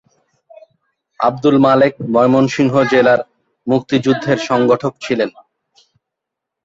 [1.19, 3.21] আব্দুল মালেক ময়মনসিংহ জেলার
[3.67, 5.29] মুক্তিযুদ্ধের সংগঠক ছিলেন।